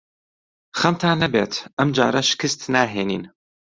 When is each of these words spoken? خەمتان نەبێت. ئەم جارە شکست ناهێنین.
خەمتان 0.79 1.15
نەبێت. 1.23 1.53
ئەم 1.77 1.89
جارە 1.97 2.21
شکست 2.29 2.61
ناهێنین. 2.73 3.23